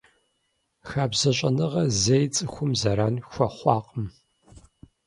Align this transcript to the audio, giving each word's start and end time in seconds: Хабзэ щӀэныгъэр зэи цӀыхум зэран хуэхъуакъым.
Хабзэ 0.89 1.31
щӀэныгъэр 1.37 1.87
зэи 2.03 2.25
цӀыхум 2.33 2.71
зэран 2.79 3.15
хуэхъуакъым. 3.31 4.05